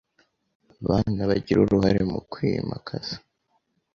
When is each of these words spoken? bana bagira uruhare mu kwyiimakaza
bana 0.87 1.21
bagira 1.29 1.59
uruhare 1.61 2.01
mu 2.11 2.17
kwyiimakaza 2.31 3.15